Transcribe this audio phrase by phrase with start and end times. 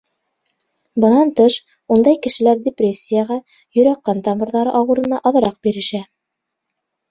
[1.03, 1.57] Бынан тыш,
[1.97, 3.39] ундай кешеләр депрессияға,
[3.81, 6.05] йөрәк-ҡан тамырҙары ауырыуына аҙыраҡ бирешә.